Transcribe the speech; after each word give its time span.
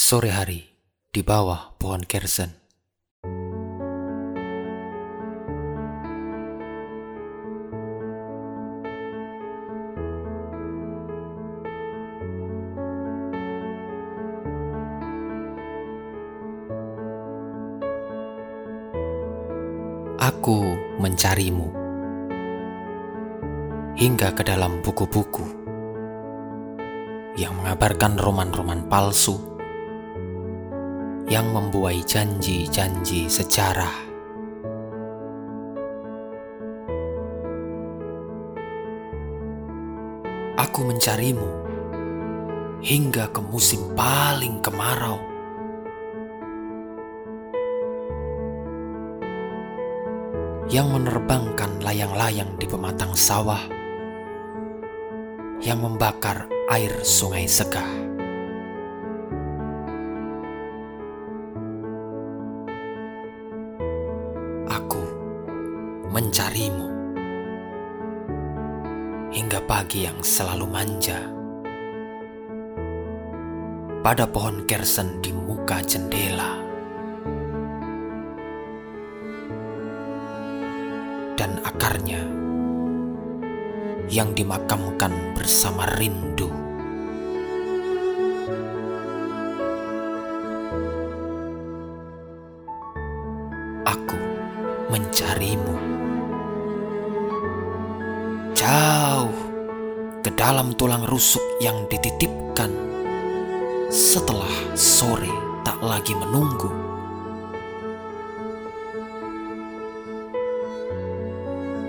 Sore 0.00 0.32
hari 0.32 0.64
di 1.12 1.20
bawah 1.20 1.76
pohon 1.76 2.00
kersen. 2.08 2.56
Aku 20.16 20.80
mencarimu 20.96 21.68
hingga 24.00 24.32
ke 24.32 24.48
dalam 24.48 24.80
buku-buku 24.80 25.44
yang 27.36 27.52
mengabarkan 27.60 28.16
roman-roman 28.16 28.88
palsu 28.88 29.49
yang 31.30 31.54
membuai 31.54 32.02
janji-janji 32.02 33.30
sejarah. 33.30 34.10
Aku 40.58 40.82
mencarimu 40.90 41.50
hingga 42.82 43.30
ke 43.30 43.38
musim 43.46 43.94
paling 43.94 44.58
kemarau. 44.58 45.22
Yang 50.66 50.86
menerbangkan 50.98 51.78
layang-layang 51.82 52.58
di 52.58 52.66
pematang 52.66 53.14
sawah 53.14 53.62
yang 55.62 55.78
membakar 55.78 56.50
air 56.70 56.90
sungai 57.06 57.46
Segah. 57.46 58.09
Aku 64.70 65.02
mencarimu 66.14 66.86
hingga 69.34 69.58
pagi 69.66 70.06
yang 70.06 70.22
selalu 70.22 70.66
manja 70.70 71.18
pada 73.98 74.30
pohon 74.30 74.62
kersen 74.70 75.18
di 75.18 75.34
muka 75.34 75.82
jendela. 75.82 76.54
Dan 81.34 81.58
akarnya 81.66 82.22
yang 84.06 84.30
dimakamkan 84.38 85.34
bersama 85.34 85.82
rindu. 85.98 86.46
Aku 93.82 94.29
mencarimu 94.90 95.76
jauh 98.58 99.38
ke 100.20 100.30
dalam 100.36 100.76
tulang 100.76 101.06
rusuk 101.08 101.40
yang 101.64 101.88
dititipkan 101.88 102.68
setelah 103.90 104.50
sore 104.78 105.32
tak 105.66 105.80
lagi 105.82 106.14
menunggu. 106.14 106.70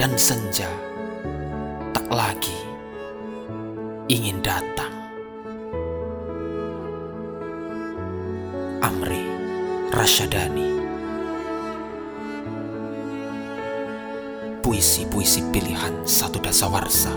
Dan 0.00 0.16
senja 0.16 0.70
tak 1.92 2.08
lagi 2.08 2.56
ingin 4.08 4.40
datang. 4.40 4.94
Amri 8.80 9.20
Rasyadani 9.92 10.79
Puisi-puisi 14.70 15.42
pilihan 15.50 16.06
satu 16.06 16.38
dasawarsa 16.38 17.10